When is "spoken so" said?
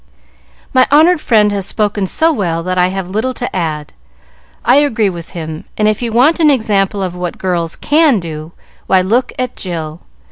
1.67-2.33